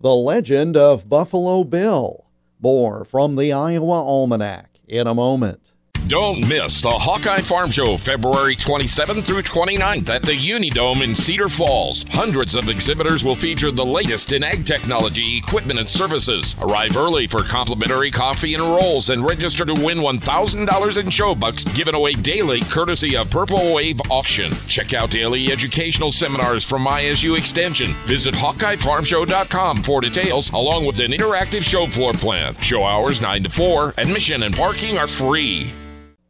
[0.00, 2.26] The Legend of Buffalo Bill.
[2.60, 5.72] More from the Iowa Almanac in a moment.
[6.08, 11.50] Don't miss the Hawkeye Farm Show February 27th through 29th at the Unidome in Cedar
[11.50, 12.06] Falls.
[12.08, 16.56] Hundreds of exhibitors will feature the latest in ag technology, equipment, and services.
[16.62, 21.62] Arrive early for complimentary coffee and rolls and register to win $1,000 in show bucks
[21.62, 24.50] given away daily courtesy of Purple Wave Auction.
[24.66, 27.92] Check out daily educational seminars from ISU Extension.
[28.06, 32.56] Visit HawkeyeFarmShow.com for details along with an interactive show floor plan.
[32.62, 33.94] Show hours 9 to 4.
[33.98, 35.70] Admission and parking are free.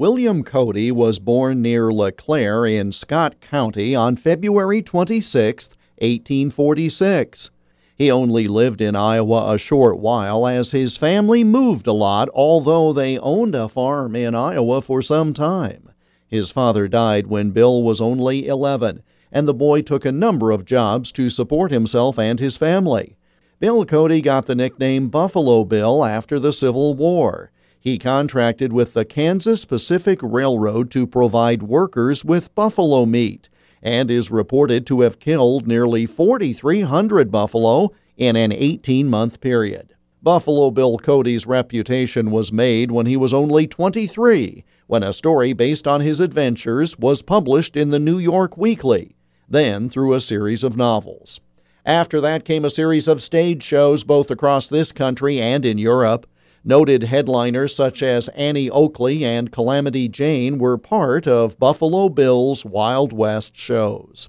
[0.00, 5.68] William Cody was born near LeClaire in Scott County on February 26,
[5.98, 7.50] 1846.
[7.98, 12.94] He only lived in Iowa a short while as his family moved a lot, although
[12.94, 15.90] they owned a farm in Iowa for some time.
[16.26, 20.64] His father died when Bill was only 11, and the boy took a number of
[20.64, 23.18] jobs to support himself and his family.
[23.58, 27.52] Bill Cody got the nickname Buffalo Bill after the Civil War.
[27.80, 33.48] He contracted with the Kansas Pacific Railroad to provide workers with buffalo meat
[33.82, 39.94] and is reported to have killed nearly 4,300 buffalo in an 18 month period.
[40.22, 45.88] Buffalo Bill Cody's reputation was made when he was only 23, when a story based
[45.88, 49.16] on his adventures was published in the New York Weekly,
[49.48, 51.40] then through a series of novels.
[51.86, 56.26] After that came a series of stage shows both across this country and in Europe.
[56.62, 63.14] Noted headliners such as Annie Oakley and Calamity Jane were part of Buffalo Bill's Wild
[63.14, 64.28] West shows.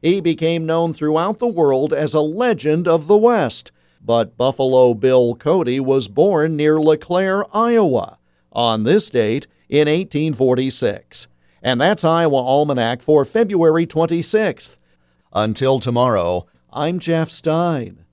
[0.00, 5.34] He became known throughout the world as a legend of the West, but Buffalo Bill
[5.34, 8.16] Cody was born near LeClaire, Iowa,
[8.50, 11.26] on this date in 1846.
[11.62, 14.78] And that's Iowa Almanac for February 26th.
[15.34, 18.04] Until tomorrow, I'm Jeff Stein.